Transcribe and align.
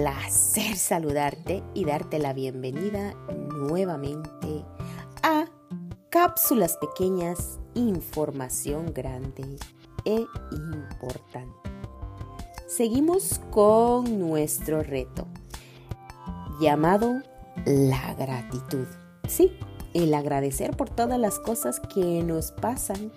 placer 0.00 0.78
saludarte 0.78 1.62
y 1.74 1.84
darte 1.84 2.18
la 2.18 2.32
bienvenida 2.32 3.12
nuevamente 3.52 4.64
a 5.22 5.44
Cápsulas 6.08 6.78
Pequeñas, 6.78 7.58
Información 7.74 8.94
Grande 8.94 9.58
e 10.06 10.24
Importante. 10.52 11.70
Seguimos 12.66 13.42
con 13.50 14.18
nuestro 14.18 14.82
reto 14.82 15.26
llamado 16.62 17.20
la 17.66 18.14
gratitud. 18.14 18.86
Sí, 19.28 19.52
el 19.92 20.14
agradecer 20.14 20.78
por 20.78 20.88
todas 20.88 21.18
las 21.18 21.38
cosas 21.38 21.78
que 21.78 22.22
nos 22.22 22.52
pasan, 22.52 23.12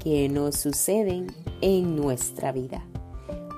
que 0.00 0.28
nos 0.28 0.54
suceden 0.58 1.26
en 1.60 1.96
nuestra 1.96 2.52
vida. 2.52 2.84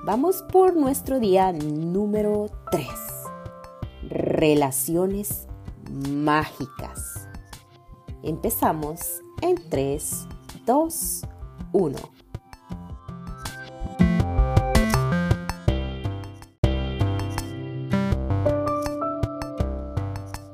Vamos 0.05 0.43
por 0.51 0.75
nuestro 0.75 1.21
día 1.21 1.53
número 1.53 2.47
3. 2.71 2.89
Relaciones 4.09 5.47
mágicas. 6.09 7.29
Empezamos 8.21 9.21
en 9.41 9.55
3, 9.69 10.27
2, 10.65 11.21
1. 11.71 11.97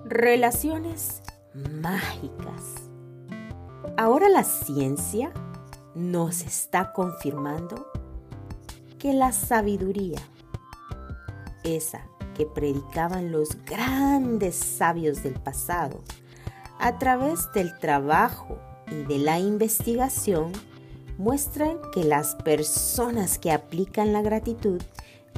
Relaciones 0.06 1.24
mágicas. 1.82 2.76
Ahora 3.98 4.30
la 4.30 4.44
ciencia 4.44 5.34
nos 5.96 6.42
está 6.42 6.94
confirmando 6.94 7.88
que 9.00 9.14
la 9.14 9.32
sabiduría, 9.32 10.20
esa 11.64 12.06
que 12.36 12.46
predicaban 12.46 13.32
los 13.32 13.50
grandes 13.66 14.56
sabios 14.56 15.24
del 15.24 15.34
pasado, 15.34 16.04
a 16.80 16.98
través 17.00 17.52
del 17.54 17.78
trabajo 17.80 18.60
y 18.92 19.04
de 19.04 19.18
la 19.18 19.40
investigación, 19.40 20.52
muestran 21.18 21.78
que 21.94 22.04
las 22.04 22.36
personas 22.36 23.40
que 23.40 23.52
aplican 23.52 24.14
la 24.14 24.22
gratitud 24.22 24.82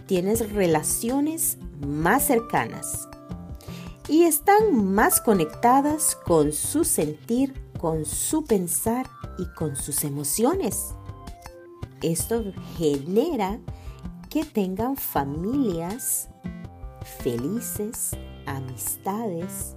tienen 0.06 0.38
relaciones 0.53 1.58
más 1.80 2.23
cercanas 2.23 3.08
y 4.08 4.23
están 4.23 4.94
más 4.94 5.22
conectadas 5.22 6.16
con 6.16 6.52
su 6.52 6.84
sentir, 6.84 7.53
con 7.80 8.06
su 8.06 8.44
pensar 8.44 9.08
y 9.40 9.46
con 9.56 9.75
sus 9.75 10.03
emociones. 10.03 10.94
Esto 12.02 12.44
genera 12.78 13.60
que 14.30 14.44
tengan 14.44 14.96
familias 14.96 16.30
felices, 17.20 18.12
amistades 18.46 19.76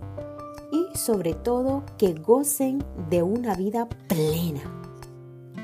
y 0.73 0.97
sobre 0.97 1.35
todo 1.35 1.85
que 1.99 2.15
gocen 2.15 2.85
de 3.11 3.23
una 3.23 3.55
vida 3.55 3.89
plena. 4.09 4.63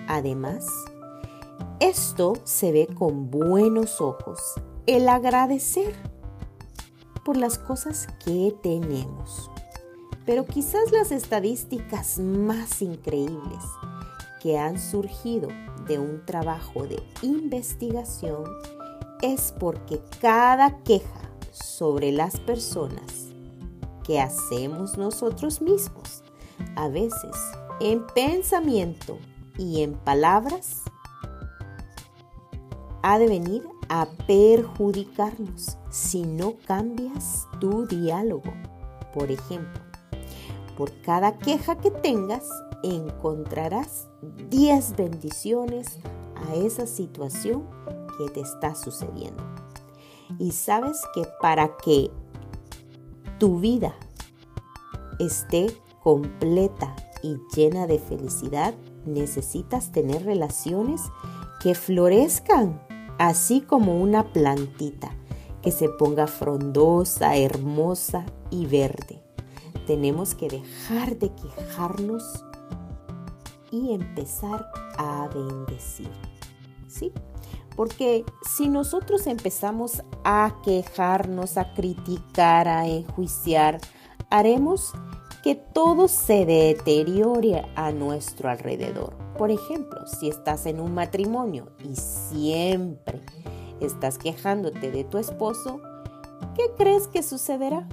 Además, 0.06 0.66
esto 1.78 2.34
se 2.44 2.72
ve 2.72 2.86
con 2.86 3.30
buenos 3.30 4.00
ojos, 4.00 4.38
el 4.86 5.08
agradecer 5.08 5.94
por 7.24 7.36
las 7.36 7.58
cosas 7.58 8.08
que 8.24 8.54
tenemos. 8.62 9.50
Pero 10.26 10.44
quizás 10.44 10.92
las 10.92 11.10
estadísticas 11.12 12.18
más 12.18 12.82
increíbles 12.82 13.64
que 14.42 14.58
han 14.58 14.78
surgido 14.78 15.48
de 15.86 15.98
un 15.98 16.24
trabajo 16.24 16.86
de 16.86 17.02
investigación 17.22 18.44
es 19.22 19.54
porque 19.58 20.00
cada 20.20 20.78
queja 20.82 21.30
sobre 21.52 22.12
las 22.12 22.38
personas 22.40 23.30
que 24.04 24.20
hacemos 24.20 24.96
nosotros 24.96 25.60
mismos, 25.60 26.22
a 26.76 26.88
veces 26.88 27.36
en 27.80 28.06
pensamiento 28.08 29.18
y 29.58 29.82
en 29.82 29.94
palabras, 29.94 30.82
ha 33.02 33.18
de 33.18 33.28
venir 33.28 33.66
a 33.88 34.06
perjudicarnos 34.26 35.78
si 35.90 36.22
no 36.22 36.56
cambias 36.66 37.48
tu 37.60 37.86
diálogo. 37.86 38.52
Por 39.14 39.30
ejemplo, 39.30 39.82
por 40.76 40.92
cada 41.02 41.38
queja 41.38 41.78
que 41.78 41.90
tengas, 41.90 42.48
encontrarás 42.82 44.08
10 44.50 44.96
bendiciones 44.96 45.98
a 46.34 46.54
esa 46.54 46.86
situación 46.86 47.64
que 48.18 48.28
te 48.30 48.40
está 48.40 48.74
sucediendo. 48.74 49.42
Y 50.38 50.52
sabes 50.52 51.02
que 51.14 51.24
para 51.40 51.76
que 51.76 52.10
tu 53.38 53.60
vida 53.60 53.94
esté 55.18 55.74
completa 56.02 56.94
y 57.22 57.36
llena 57.54 57.86
de 57.86 57.98
felicidad, 57.98 58.74
necesitas 59.04 59.92
tener 59.92 60.24
relaciones 60.24 61.02
que 61.60 61.74
florezcan, 61.74 62.80
así 63.18 63.60
como 63.60 64.00
una 64.00 64.32
plantita, 64.32 65.10
que 65.62 65.72
se 65.72 65.88
ponga 65.88 66.26
frondosa, 66.26 67.36
hermosa 67.36 68.24
y 68.50 68.66
verde. 68.66 69.22
Tenemos 69.86 70.34
que 70.34 70.48
dejar 70.48 71.18
de 71.18 71.30
quejarnos 71.34 72.44
y 73.70 73.92
empezar 73.94 74.70
a 74.98 75.28
bendecir. 75.28 76.10
¿Sí? 76.88 77.12
Porque 77.76 78.24
si 78.42 78.68
nosotros 78.68 79.26
empezamos 79.26 80.02
a 80.24 80.56
quejarnos, 80.62 81.56
a 81.56 81.72
criticar, 81.72 82.68
a 82.68 82.86
enjuiciar, 82.86 83.80
haremos 84.28 84.92
que 85.42 85.54
todo 85.54 86.08
se 86.08 86.44
deteriore 86.44 87.64
a 87.76 87.92
nuestro 87.92 88.50
alrededor. 88.50 89.14
Por 89.38 89.50
ejemplo, 89.50 90.06
si 90.06 90.28
estás 90.28 90.66
en 90.66 90.80
un 90.80 90.92
matrimonio 90.92 91.70
y 91.82 91.96
siempre 91.96 93.20
estás 93.80 94.18
quejándote 94.18 94.90
de 94.90 95.04
tu 95.04 95.16
esposo, 95.16 95.80
¿qué 96.54 96.64
crees 96.76 97.08
que 97.08 97.22
sucederá? 97.22 97.88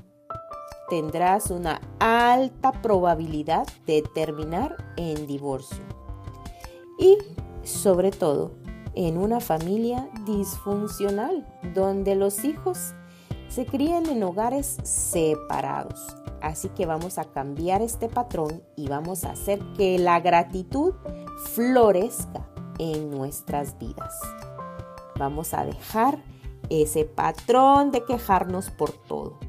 Tendrás 0.89 1.51
una 1.51 1.81
alta 1.99 2.71
probabilidad 2.71 3.67
de 3.85 4.03
terminar 4.13 4.75
en 4.95 5.27
divorcio. 5.27 5.83
Y 6.97 7.17
sobre 7.63 8.11
todo, 8.11 8.51
en 8.95 9.17
una 9.17 9.39
familia 9.39 10.09
disfuncional, 10.25 11.45
donde 11.75 12.15
los 12.15 12.43
hijos 12.43 12.93
se 13.49 13.65
crían 13.65 14.07
en 14.07 14.23
hogares 14.23 14.77
separados. 14.83 16.07
Así 16.41 16.69
que 16.69 16.85
vamos 16.85 17.17
a 17.17 17.25
cambiar 17.25 17.81
este 17.81 18.09
patrón 18.09 18.63
y 18.75 18.87
vamos 18.87 19.23
a 19.23 19.31
hacer 19.31 19.59
que 19.75 19.99
la 19.99 20.19
gratitud 20.19 20.93
florezca 21.53 22.47
en 22.79 23.09
nuestras 23.09 23.77
vidas. 23.77 24.13
Vamos 25.17 25.53
a 25.53 25.65
dejar 25.65 26.23
ese 26.69 27.05
patrón 27.05 27.91
de 27.91 28.03
quejarnos 28.03 28.69
por 28.69 28.91
todo. 28.91 29.39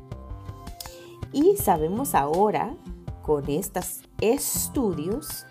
Y 1.32 1.56
sabemos 1.56 2.14
ahora, 2.14 2.74
con 3.22 3.48
estos 3.50 4.00
estudios, 4.20 5.46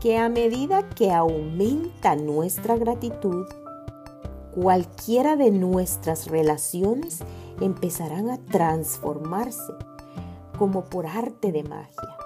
que 0.00 0.18
a 0.18 0.28
medida 0.28 0.88
que 0.90 1.12
aumenta 1.12 2.16
nuestra 2.16 2.76
gratitud, 2.76 3.46
cualquiera 4.54 5.36
de 5.36 5.50
nuestras 5.50 6.28
relaciones 6.28 7.20
empezarán 7.60 8.30
a 8.30 8.38
transformarse 8.38 9.72
como 10.58 10.84
por 10.84 11.06
arte 11.06 11.52
de 11.52 11.64
magia. 11.64 12.16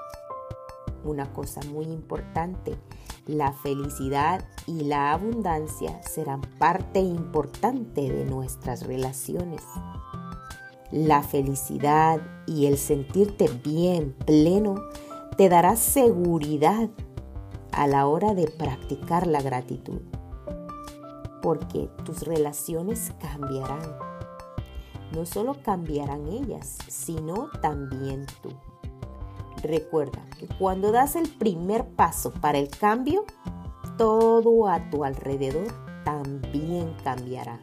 Una 1.05 1.33
cosa 1.33 1.60
muy 1.71 1.87
importante, 1.87 2.77
la 3.27 3.53
felicidad 3.53 4.45
y 4.66 4.84
la 4.84 5.12
abundancia 5.12 6.03
serán 6.03 6.43
parte 6.59 7.01
importante 7.01 8.10
de 8.10 8.24
nuestras 8.24 8.86
relaciones. 8.86 9.63
La 10.90 11.22
felicidad 11.22 12.20
y 12.46 12.66
el 12.66 12.78
sentirte 12.78 13.48
bien, 13.62 14.14
pleno, 14.24 14.76
te 15.36 15.48
dará 15.48 15.76
seguridad 15.76 16.88
a 17.72 17.86
la 17.86 18.06
hora 18.06 18.34
de 18.34 18.48
practicar 18.48 19.26
la 19.26 19.42
gratitud. 19.42 20.00
Porque 21.42 21.90
tus 22.04 22.22
relaciones 22.22 23.12
cambiarán. 23.20 23.98
No 25.12 25.26
solo 25.26 25.56
cambiarán 25.62 26.26
ellas, 26.26 26.78
sino 26.88 27.50
también 27.60 28.26
tú. 28.42 28.50
Recuerda 29.62 30.24
que 30.38 30.46
cuando 30.58 30.90
das 30.90 31.16
el 31.16 31.28
primer 31.28 31.86
paso 31.86 32.32
para 32.32 32.58
el 32.58 32.68
cambio, 32.68 33.24
todo 33.98 34.68
a 34.68 34.88
tu 34.88 35.04
alrededor 35.04 35.66
también 36.04 36.94
cambiará. 37.04 37.60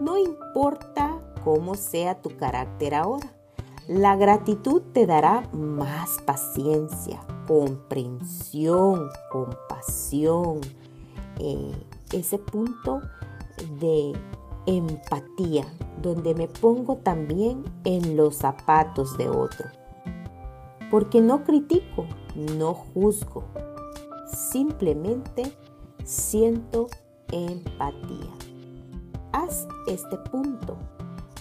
No 0.00 0.16
importa 0.16 1.17
cómo 1.48 1.76
sea 1.76 2.20
tu 2.20 2.36
carácter 2.36 2.94
ahora. 2.94 3.32
La 3.86 4.16
gratitud 4.16 4.82
te 4.92 5.06
dará 5.06 5.48
más 5.54 6.18
paciencia, 6.26 7.20
comprensión, 7.46 9.08
compasión, 9.32 10.60
eh, 11.38 11.72
ese 12.12 12.36
punto 12.36 13.00
de 13.80 14.12
empatía, 14.66 15.64
donde 16.02 16.34
me 16.34 16.48
pongo 16.48 16.96
también 16.96 17.64
en 17.84 18.14
los 18.14 18.36
zapatos 18.36 19.16
de 19.16 19.30
otro. 19.30 19.70
Porque 20.90 21.22
no 21.22 21.44
critico, 21.44 22.04
no 22.58 22.74
juzgo, 22.74 23.44
simplemente 24.50 25.50
siento 26.04 26.88
empatía. 27.32 28.34
Haz 29.32 29.66
este 29.86 30.18
punto. 30.30 30.76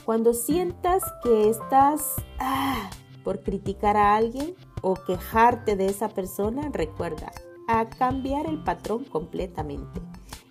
Cuando 0.08 0.34
sientas 0.34 1.04
que 1.22 1.50
estás 1.50 2.16
ah, 2.40 2.90
por 3.26 3.44
criticar 3.44 3.98
a 3.98 4.16
alguien 4.16 4.56
o 4.82 4.94
quejarte 4.94 5.76
de 5.76 5.88
esa 5.88 6.08
persona, 6.08 6.70
recuerda 6.72 7.34
a 7.68 7.90
cambiar 7.90 8.46
el 8.46 8.64
patrón 8.64 9.04
completamente 9.04 10.00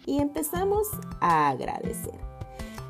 y 0.04 0.18
empezamos 0.18 0.88
a 1.22 1.48
agradecer. 1.48 2.20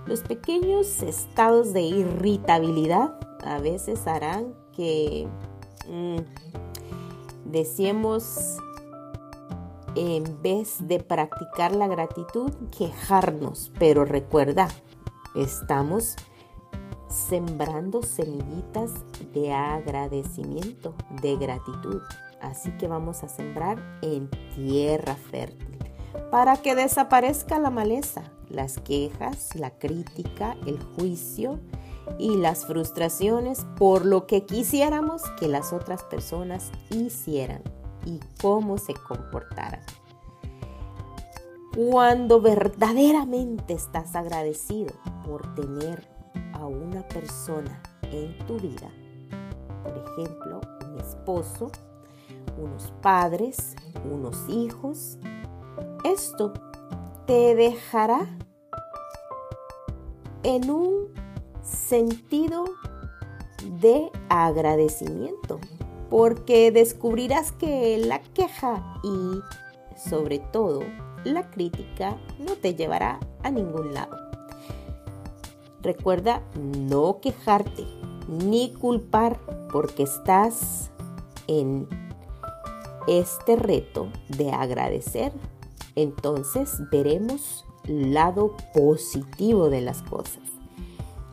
Los 0.06 0.22
pequeños 0.22 1.02
estados 1.02 1.72
de 1.72 1.82
irritabilidad 1.82 3.16
a 3.44 3.60
veces 3.60 4.04
harán 4.08 4.52
que 4.72 5.28
mm, 5.88 6.16
deseemos, 7.44 8.58
en 9.94 10.42
vez 10.42 10.78
de 10.80 10.98
practicar 10.98 11.76
la 11.76 11.86
gratitud, 11.86 12.50
quejarnos. 12.76 13.70
Pero 13.78 14.04
recuerda, 14.04 14.66
estamos 15.36 16.16
sembrando 17.16 18.02
semillitas 18.02 18.92
de 19.32 19.52
agradecimiento, 19.52 20.94
de 21.22 21.36
gratitud. 21.36 22.02
Así 22.40 22.70
que 22.72 22.86
vamos 22.86 23.22
a 23.22 23.28
sembrar 23.28 23.82
en 24.02 24.28
tierra 24.54 25.14
fértil 25.14 25.78
para 26.30 26.56
que 26.56 26.74
desaparezca 26.74 27.58
la 27.58 27.70
maleza 27.70 28.22
las 28.48 28.78
quejas, 28.78 29.54
la 29.54 29.70
crítica, 29.70 30.56
el 30.66 30.82
juicio 30.96 31.60
y 32.18 32.36
las 32.36 32.66
frustraciones 32.66 33.66
por 33.76 34.06
lo 34.06 34.26
que 34.26 34.44
quisiéramos 34.44 35.22
que 35.38 35.48
las 35.48 35.72
otras 35.72 36.04
personas 36.04 36.70
hicieran 36.90 37.62
y 38.04 38.20
cómo 38.40 38.78
se 38.78 38.94
comportaran. 38.94 39.82
Cuando 41.74 42.40
verdaderamente 42.40 43.74
estás 43.74 44.14
agradecido 44.16 44.94
por 45.26 45.54
tener 45.54 46.15
una 46.66 47.06
persona 47.08 47.82
en 48.02 48.36
tu 48.46 48.58
vida, 48.58 48.90
por 49.82 49.96
ejemplo, 49.96 50.60
un 50.88 51.00
esposo, 51.00 51.70
unos 52.58 52.92
padres, 53.02 53.74
unos 54.10 54.48
hijos, 54.48 55.18
esto 56.04 56.52
te 57.26 57.54
dejará 57.54 58.26
en 60.42 60.70
un 60.70 61.12
sentido 61.62 62.64
de 63.80 64.10
agradecimiento, 64.28 65.58
porque 66.08 66.70
descubrirás 66.70 67.52
que 67.52 67.98
la 67.98 68.22
queja 68.22 69.00
y 69.02 69.40
sobre 69.98 70.38
todo 70.38 70.82
la 71.24 71.50
crítica 71.50 72.16
no 72.38 72.54
te 72.54 72.74
llevará 72.74 73.18
a 73.42 73.50
ningún 73.50 73.92
lado. 73.92 74.25
Recuerda 75.87 76.43
no 76.56 77.21
quejarte 77.21 77.87
ni 78.27 78.73
culpar 78.73 79.38
porque 79.73 80.03
estás 80.03 80.91
en 81.47 81.87
este 83.06 83.55
reto 83.55 84.09
de 84.37 84.50
agradecer 84.50 85.33
entonces 85.94 86.83
veremos 86.91 87.65
lado 87.87 88.56
positivo 88.75 89.71
de 89.71 89.81
las 89.81 90.03
cosas. 90.03 90.43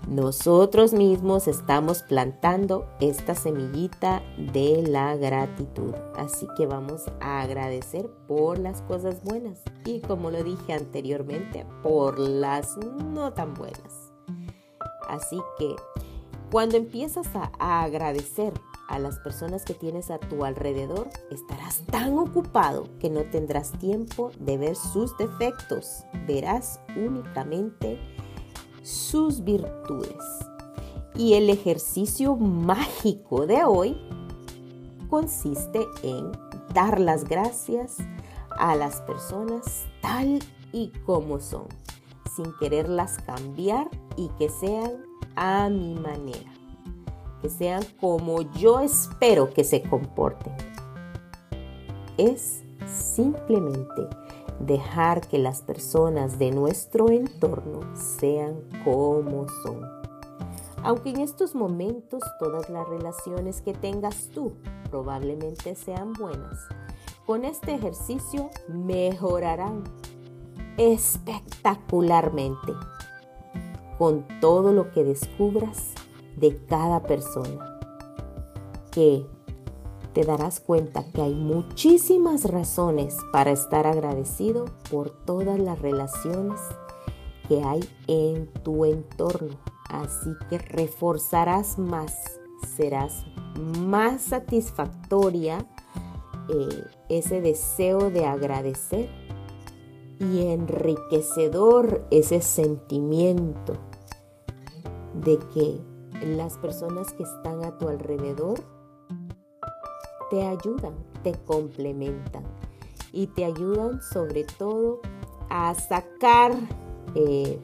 Nosotros 0.08 0.94
mismos 0.94 1.48
estamos 1.48 2.04
plantando 2.04 2.86
esta 3.00 3.34
semillita 3.34 4.22
de 4.38 4.84
la 4.88 5.16
gratitud. 5.16 5.96
Así 6.16 6.46
que 6.56 6.68
vamos 6.68 7.06
a 7.22 7.42
agradecer 7.42 8.08
por 8.28 8.60
las 8.60 8.84
cosas 8.84 9.24
buenas 9.24 9.64
y 9.84 10.02
como 10.02 10.30
lo 10.30 10.44
dije 10.44 10.74
anteriormente, 10.74 11.66
por 11.82 12.20
las 12.20 12.78
no 12.78 13.34
tan 13.34 13.56
buenas. 13.56 14.03
Así 15.14 15.40
que 15.60 15.76
cuando 16.52 16.78
empiezas 16.78 17.28
a 17.36 17.84
agradecer 17.84 18.54
a 18.88 19.00
las 19.00 19.20
personas 19.20 19.64
que 19.64 19.74
tienes 19.74 20.12
a 20.12 20.20
tu 20.20 20.44
alrededor, 20.44 21.10
estarás 21.32 21.84
tan 21.86 22.18
ocupado 22.18 22.88
que 23.00 23.10
no 23.10 23.22
tendrás 23.22 23.72
tiempo 23.80 24.32
de 24.40 24.58
ver 24.58 24.76
sus 24.76 25.16
defectos. 25.18 26.04
Verás 26.28 26.80
únicamente 26.96 28.00
sus 28.82 29.44
virtudes. 29.44 30.24
Y 31.16 31.34
el 31.34 31.50
ejercicio 31.50 32.36
mágico 32.36 33.46
de 33.46 33.64
hoy 33.64 33.98
consiste 35.10 35.86
en 36.02 36.32
dar 36.74 37.00
las 37.00 37.24
gracias 37.24 37.98
a 38.58 38.76
las 38.76 39.02
personas 39.02 39.86
tal 40.02 40.40
y 40.72 40.90
como 41.06 41.40
son, 41.40 41.68
sin 42.36 42.54
quererlas 42.60 43.18
cambiar 43.26 43.90
y 44.18 44.30
que 44.38 44.50
sean 44.50 45.04
a 45.36 45.70
mi 45.70 45.96
manera 45.96 46.54
que 47.44 47.50
sean 47.50 47.84
como 48.00 48.42
yo 48.54 48.80
espero 48.80 49.54
que 49.54 49.66
se 49.66 49.84
comporten. 49.84 50.54
Es 52.18 52.64
simplemente 52.88 54.08
dejar 54.62 55.28
que 55.28 55.38
las 55.40 55.62
personas 55.62 56.40
de 56.40 56.52
nuestro 56.52 57.10
entorno 57.10 57.82
sean 57.96 58.62
como 58.86 59.46
son. 59.62 59.82
Aunque 60.84 61.10
en 61.10 61.20
estos 61.20 61.54
momentos 61.54 62.24
todas 62.40 62.70
las 62.70 62.88
relaciones 62.88 63.62
que 63.62 63.74
tengas 63.74 64.30
tú 64.34 64.54
probablemente 64.90 65.76
sean 65.76 66.14
buenas, 66.14 66.58
con 67.26 67.44
este 67.44 67.76
ejercicio 67.76 68.50
mejorarán 68.70 69.84
espectacularmente 70.78 72.74
con 73.98 74.26
todo 74.40 74.74
lo 74.74 74.92
que 74.92 75.04
descubras 75.04 75.94
de 76.36 76.58
cada 76.66 77.04
persona, 77.04 77.80
que 78.92 79.26
te 80.14 80.24
darás 80.24 80.60
cuenta 80.60 81.04
que 81.12 81.22
hay 81.22 81.34
muchísimas 81.34 82.46
razones 82.46 83.18
para 83.32 83.52
estar 83.52 83.88
agradecido 83.88 84.66
por 84.92 85.10
todas 85.10 85.60
las 85.60 85.80
relaciones 85.80 86.60
que 87.48 87.64
hay 87.64 87.82
en 88.08 88.48
tu 88.64 88.86
entorno. 88.86 89.58
Así 89.90 90.32
que 90.50 90.58
reforzarás 90.58 91.78
más, 91.78 92.16
serás 92.76 93.26
más 93.80 94.22
satisfactoria 94.22 95.66
eh, 96.50 96.84
ese 97.10 97.42
deseo 97.42 98.10
de 98.10 98.26
agradecer 98.26 99.10
y 100.20 100.48
enriquecedor 100.48 102.06
ese 102.12 102.42
sentimiento 102.42 103.78
de 105.14 105.38
que 105.54 105.80
las 106.26 106.58
personas 106.58 107.14
que 107.14 107.24
están 107.24 107.64
a 107.64 107.78
tu 107.78 107.88
alrededor 107.88 108.60
te 110.30 110.46
ayudan, 110.46 110.94
te 111.24 111.34
complementan 111.46 112.44
y 113.12 113.28
te 113.28 113.46
ayudan 113.46 114.02
sobre 114.02 114.44
todo 114.44 115.02
a 115.50 115.74
sacar 115.76 116.54
eh, 117.16 117.60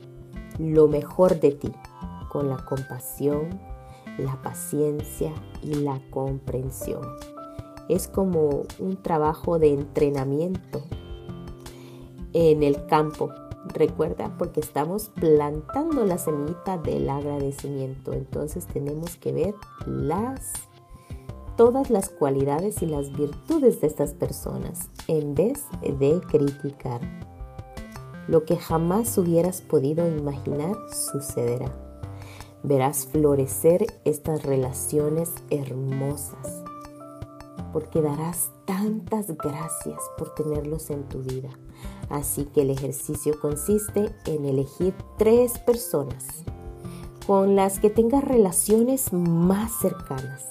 lo 0.60 0.88
mejor 0.88 1.40
de 1.40 1.52
ti 1.52 1.72
con 2.30 2.50
la 2.50 2.58
compasión, 2.58 3.60
la 4.18 4.42
paciencia 4.42 5.34
y 5.64 5.74
la 5.76 6.00
comprensión. 6.12 7.02
Es 7.88 8.08
como 8.08 8.64
un 8.78 9.02
trabajo 9.02 9.58
de 9.58 9.74
entrenamiento 9.74 10.84
en 12.34 12.64
el 12.64 12.86
campo 12.86 13.32
Recuerda, 13.66 14.36
porque 14.38 14.62
estamos 14.62 15.10
plantando 15.10 16.06
la 16.06 16.18
semillita 16.18 16.78
del 16.78 17.10
agradecimiento. 17.10 18.14
Entonces 18.14 18.66
tenemos 18.66 19.16
que 19.18 19.34
ver 19.34 19.56
las 19.86 20.54
todas 21.58 21.90
las 21.90 22.08
cualidades 22.08 22.82
y 22.82 22.86
las 22.86 23.12
virtudes 23.12 23.82
de 23.82 23.88
estas 23.88 24.14
personas 24.14 24.90
en 25.08 25.36
vez 25.36 25.66
de 25.82 26.22
criticar. 26.22 27.02
Lo 28.30 28.46
que 28.46 28.56
jamás 28.56 29.18
hubieras 29.18 29.62
podido 29.62 30.08
imaginar 30.08 30.76
sucederá. 31.12 31.70
Verás 32.64 33.08
florecer 33.08 33.88
estas 34.06 34.44
relaciones 34.44 35.34
hermosas 35.50 36.64
porque 37.74 38.02
darás 38.02 38.52
tantas 38.66 39.36
gracias 39.38 40.00
por 40.18 40.34
tenerlos 40.34 40.90
en 40.90 41.04
tu 41.04 41.22
vida. 41.22 41.50
Así 42.10 42.46
que 42.46 42.64
el 42.64 42.72
ejercicio 42.72 43.40
consiste 43.40 44.14
en 44.26 44.46
elegir 44.46 44.94
tres 45.18 45.60
personas 45.60 46.26
con 47.28 47.56
las 47.56 47.80
que 47.80 47.92
tengas 47.92 48.24
relaciones 48.24 49.14
más 49.14 49.72
cercanas 49.80 50.46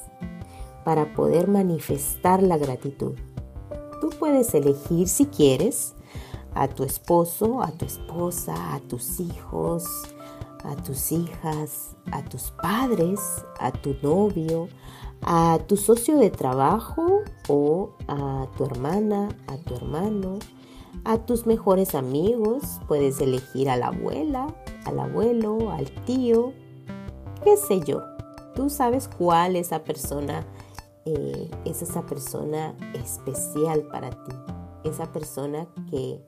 para 0.85 1.13
poder 1.15 1.49
manifestar 1.49 2.43
la 2.43 2.57
gratitud. 2.57 3.15
Tú 4.01 4.11
puedes 4.19 4.55
elegir 4.55 5.09
si 5.09 5.27
quieres 5.27 5.95
a 6.55 6.69
tu 6.69 6.85
esposo, 6.85 7.63
a 7.63 7.73
tu 7.73 7.85
esposa, 7.85 8.75
a 8.75 8.81
tus 8.81 9.19
hijos, 9.19 9.85
a 10.65 10.77
tus 10.77 11.13
hijas, 11.13 11.97
a 12.13 12.25
tus 12.25 12.53
padres, 12.63 13.21
a 13.59 13.73
tu 13.73 13.97
novio, 14.03 14.69
a 15.23 15.59
tu 15.67 15.77
socio 15.77 16.17
de 16.17 16.31
trabajo 16.31 17.23
o 17.49 17.91
a 18.07 18.47
tu 18.57 18.65
hermana, 18.65 19.29
a 19.47 19.57
tu 19.57 19.75
hermano, 19.75 20.39
a 21.05 21.19
tus 21.19 21.47
mejores 21.47 21.95
amigos. 21.95 22.81
Puedes 22.87 23.21
elegir 23.21 23.71
a 23.71 23.77
la 23.77 23.89
abuela, 23.89 24.55
al 24.85 24.99
abuelo, 25.01 25.71
al 25.71 25.91
tío, 26.05 26.53
qué 27.43 27.57
sé 27.57 27.81
yo. 27.81 28.03
Tú 28.55 28.71
sabes 28.71 29.09
cuál 29.09 29.57
esa 29.57 29.85
persona 29.85 30.47
eh, 31.05 31.51
es 31.65 31.83
esa 31.83 32.03
persona 32.03 32.75
especial 32.93 33.83
para 33.91 34.11
ti, 34.11 34.33
esa 34.85 35.11
persona 35.13 35.67
que 35.91 36.21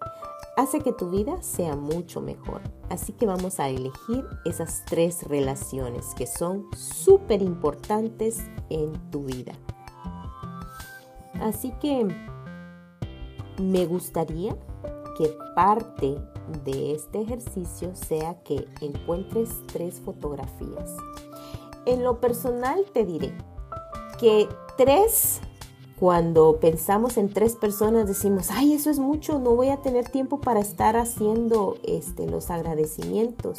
hace 0.57 0.81
que 0.81 0.93
tu 0.93 1.11
vida 1.11 1.43
sea 1.43 1.77
mucho 1.77 2.21
mejor. 2.21 2.63
Así 2.89 3.13
que 3.13 3.27
vamos 3.27 3.61
a 3.61 3.69
elegir 3.69 4.25
esas 4.45 4.85
tres 4.87 5.25
relaciones 5.29 6.15
que 6.17 6.27
son 6.27 6.65
súper 6.77 7.43
importantes 7.43 8.41
en 8.69 8.93
tu 9.11 9.25
vida. 9.25 9.53
Así 11.41 11.73
que 11.81 12.07
me 13.61 13.87
gustaría 13.87 14.57
que 15.17 15.31
parte 15.55 16.17
de 16.65 16.93
este 16.95 17.21
ejercicio 17.21 17.95
sea 17.95 18.35
que 18.43 18.67
encuentres 18.81 19.51
tres 19.67 20.01
fotografías. 20.01 20.97
En 21.87 22.03
lo 22.03 22.21
personal 22.21 22.85
te 22.93 23.05
diré 23.05 23.33
que 24.19 24.49
tres 24.77 25.41
cuando 26.01 26.59
pensamos 26.61 27.19
en 27.19 27.29
tres 27.29 27.57
personas 27.57 28.07
decimos, 28.07 28.49
ay, 28.51 28.73
eso 28.73 28.89
es 28.89 28.99
mucho, 28.99 29.39
no 29.39 29.55
voy 29.55 29.69
a 29.69 29.83
tener 29.83 30.09
tiempo 30.09 30.41
para 30.41 30.61
estar 30.61 30.97
haciendo 30.97 31.77
este, 31.83 32.27
los 32.27 32.51
agradecimientos. 32.51 33.59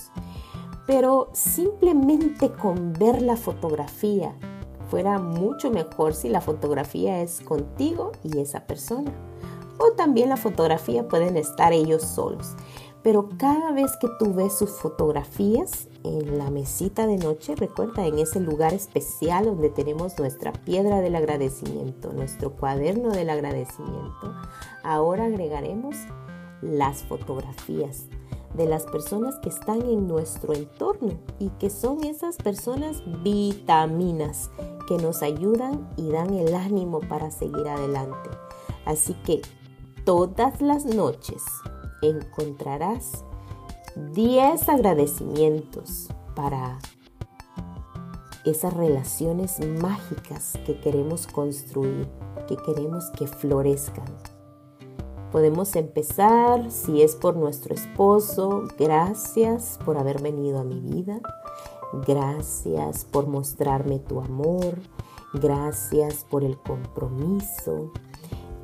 Pero 0.88 1.30
simplemente 1.34 2.52
con 2.52 2.94
ver 2.94 3.22
la 3.22 3.38
fotografía, 3.38 4.36
fuera 4.90 5.20
mucho 5.20 5.70
mejor 5.70 6.16
si 6.16 6.30
la 6.30 6.42
fotografía 6.42 7.22
es 7.22 7.42
contigo 7.42 8.12
y 8.24 8.40
esa 8.40 8.66
persona. 8.66 9.12
O 9.84 9.94
también 9.94 10.30
la 10.30 10.38
fotografía 10.38 11.08
pueden 11.08 11.38
estar 11.38 11.74
ellos 11.74 12.04
solos. 12.04 12.56
Pero 13.02 13.30
cada 13.40 13.72
vez 13.72 13.98
que 14.00 14.08
tú 14.20 14.32
ves 14.36 14.56
sus 14.56 14.70
fotografías 14.70 15.88
en 16.04 16.38
la 16.38 16.52
mesita 16.52 17.08
de 17.08 17.18
noche, 17.18 17.56
recuerda, 17.56 18.06
en 18.06 18.20
ese 18.20 18.40
lugar 18.40 18.76
especial 18.76 19.46
donde 19.46 19.70
tenemos 19.72 20.20
nuestra 20.20 20.54
piedra 20.54 21.02
del 21.02 21.16
agradecimiento, 21.16 22.14
nuestro 22.14 22.52
cuaderno 22.52 23.10
del 23.10 23.32
agradecimiento, 23.32 24.36
ahora 24.84 25.26
agregaremos 25.26 25.96
las 26.62 27.02
fotografías 27.02 28.06
de 28.54 28.68
las 28.68 28.84
personas 28.84 29.40
que 29.42 29.50
están 29.50 29.82
en 29.82 30.08
nuestro 30.08 30.54
entorno 30.54 31.14
y 31.40 31.50
que 31.58 31.72
son 31.72 32.04
esas 32.04 32.38
personas 32.38 33.02
vitaminas 33.24 34.52
que 34.88 34.98
nos 34.98 35.24
ayudan 35.24 35.90
y 35.98 36.12
dan 36.12 36.36
el 36.36 36.54
ánimo 36.54 37.00
para 37.00 37.32
seguir 37.32 37.68
adelante. 37.68 38.30
Así 38.86 39.16
que 39.26 39.42
todas 40.06 40.62
las 40.62 40.86
noches 40.86 41.44
encontrarás 42.02 43.24
10 44.14 44.70
agradecimientos 44.70 46.08
para 46.36 46.80
esas 48.46 48.74
relaciones 48.74 49.60
mágicas 49.82 50.54
que 50.66 50.80
queremos 50.80 51.28
construir, 51.28 52.08
que 52.48 52.58
queremos 52.58 53.10
que 53.12 53.28
florezcan. 53.28 54.06
Podemos 55.32 55.76
empezar, 55.76 56.72
si 56.72 57.02
es 57.02 57.16
por 57.16 57.38
nuestro 57.38 57.74
esposo, 57.74 58.64
gracias 58.78 59.80
por 59.86 59.98
haber 59.98 60.22
venido 60.22 60.60
a 60.60 60.64
mi 60.64 60.80
vida, 60.80 61.22
gracias 62.06 63.06
por 63.06 63.28
mostrarme 63.28 64.00
tu 64.00 64.20
amor, 64.20 64.80
gracias 65.34 66.26
por 66.30 66.44
el 66.44 66.58
compromiso 66.58 67.92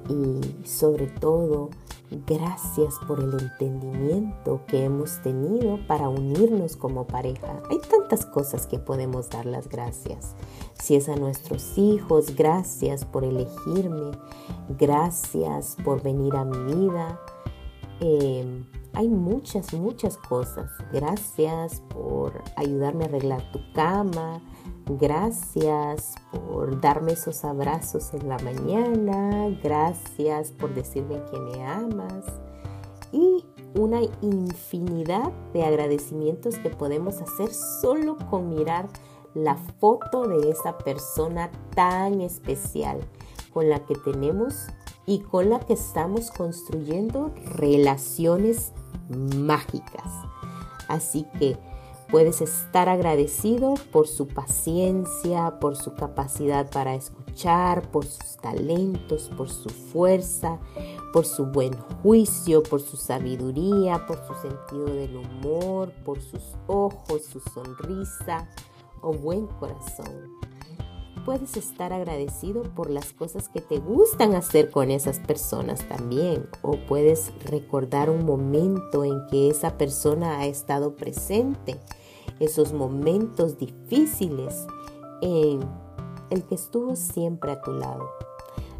y 0.09 0.65
sobre 0.65 1.07
todo 1.07 1.69
Gracias 2.09 2.95
por 3.05 3.19
el 3.19 3.33
entendimiento 3.33 4.61
que 4.65 4.85
hemos 4.85 5.21
tenido 5.23 5.77
para 5.87 6.07
unirnos 6.07 6.77
como 6.77 7.05
pareja. 7.05 7.61
Hay 7.69 7.79
tantas 7.79 8.25
cosas 8.25 8.65
que 8.65 8.79
podemos 8.79 9.29
dar 9.29 9.45
las 9.45 9.67
gracias. 9.67 10.33
Si 10.81 10.95
es 10.95 11.09
a 11.09 11.17
nuestros 11.17 11.77
hijos, 11.77 12.33
gracias 12.37 13.03
por 13.03 13.25
elegirme. 13.25 14.11
Gracias 14.79 15.75
por 15.83 16.01
venir 16.01 16.33
a 16.37 16.45
mi 16.45 16.75
vida. 16.75 17.19
Em, 17.99 18.65
hay 18.93 19.09
muchas, 19.09 19.73
muchas 19.73 20.15
cosas. 20.15 20.71
Gracias 20.93 21.81
por 21.89 22.41
ayudarme 22.55 23.03
a 23.03 23.07
arreglar 23.07 23.51
tu 23.51 23.59
cama. 23.73 24.41
Gracias 24.89 26.15
por 26.32 26.79
darme 26.79 27.12
esos 27.13 27.44
abrazos 27.44 28.13
en 28.13 28.29
la 28.29 28.38
mañana. 28.39 29.50
Gracias 29.62 30.51
por 30.51 30.74
decirme 30.74 31.22
que 31.29 31.39
me 31.39 31.65
amas. 31.65 32.24
Y 33.12 33.44
una 33.75 34.00
infinidad 34.22 35.32
de 35.53 35.63
agradecimientos 35.65 36.58
que 36.58 36.70
podemos 36.70 37.22
hacer 37.22 37.53
solo 37.53 38.17
con 38.29 38.50
mirar 38.50 38.88
la 39.34 39.56
foto 39.56 40.27
de 40.27 40.50
esa 40.50 40.77
persona 40.77 41.51
tan 41.75 42.22
especial 42.22 43.01
con 43.53 43.70
la 43.70 43.79
que 43.86 43.96
tenemos 43.96 44.67
y 45.06 45.20
con 45.20 45.50
la 45.50 45.60
que 45.60 45.74
estamos 45.74 46.32
construyendo 46.32 47.34
relaciones 47.56 48.72
mágicas. 49.10 50.12
Así 50.88 51.25
que 51.38 51.58
puedes 52.09 52.41
estar 52.41 52.89
agradecido 52.89 53.75
por 53.91 54.07
su 54.07 54.27
paciencia, 54.27 55.59
por 55.59 55.75
su 55.75 55.93
capacidad 55.93 56.69
para 56.69 56.95
escuchar, 56.95 57.89
por 57.91 58.05
sus 58.05 58.37
talentos, 58.37 59.29
por 59.35 59.49
su 59.49 59.69
fuerza, 59.69 60.59
por 61.13 61.25
su 61.25 61.45
buen 61.45 61.73
juicio, 62.01 62.63
por 62.63 62.81
su 62.81 62.97
sabiduría, 62.97 64.05
por 64.07 64.17
su 64.25 64.33
sentido 64.35 64.85
del 64.85 65.15
humor, 65.15 65.91
por 66.05 66.21
sus 66.21 66.55
ojos, 66.67 67.23
su 67.25 67.39
sonrisa 67.39 68.49
o 69.01 69.13
buen 69.13 69.47
corazón 69.47 70.47
puedes 71.27 71.57
estar 71.57 71.91
agradecido 71.91 72.63
por 72.63 72.89
las 72.89 73.12
cosas 73.12 73.50
que 73.50 73.60
te 73.60 73.79
gustan 73.79 74.34
hacer 74.34 74.72
con 74.72 74.89
esas 74.89 75.19
personas 75.19 75.86
también. 75.89 76.48
O 76.62 76.77
puedes 76.88 77.34
recordar 77.43 78.10
un 78.10 78.25
momento 78.25 79.03
en 79.03 79.27
que 79.29 79.50
esa 79.50 79.77
persona 79.77 80.39
ha 80.39 80.46
estado 80.46 80.96
presente. 80.96 81.75
Esos 82.39 82.72
momentos 82.72 83.57
difíciles 83.57 84.67
en 85.22 85.60
el 86.29 86.46
que 86.46 86.55
estuvo 86.55 86.96
siempre 86.96 87.51
a 87.51 87.62
tu 87.62 87.74
lado. 87.74 88.07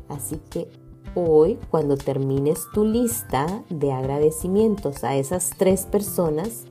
Así 0.08 0.40
que 0.50 0.70
hoy, 1.16 1.60
cuando 1.70 1.98
termines 1.98 2.62
tu 2.74 2.86
lista 2.86 3.62
de 3.70 3.92
agradecimientos 3.92 5.04
a 5.04 5.18
esas 5.18 5.50
tres 5.58 5.86
personas, 5.86 6.64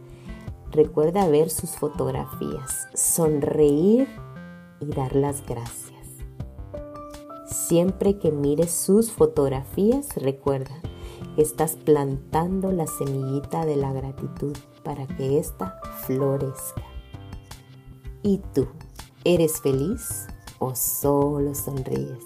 recuerda 0.71 1.29
ver 1.29 1.51
sus 1.51 1.73
fotografías, 1.73 2.89
sonreír 2.95 4.09
y 4.81 4.87
dar 4.87 5.15
las 5.15 5.45
gracias. 5.47 5.97
Siempre 7.47 8.19
que 8.19 8.31
mires 8.31 8.71
sus 8.71 9.11
fotografías, 9.11 10.17
recuerda 10.17 10.75
que 11.35 11.43
estás 11.43 11.77
plantando 11.77 12.73
la 12.73 12.87
semillita 12.87 13.65
de 13.65 13.77
la 13.77 13.93
gratitud 13.93 14.57
para 14.83 15.07
que 15.07 15.39
ésta 15.39 15.81
florezca. 16.07 16.83
¿Y 18.23 18.39
tú, 18.55 18.69
eres 19.25 19.61
feliz 19.61 20.27
o 20.59 20.75
solo 20.75 21.55
sonríes? 21.55 22.25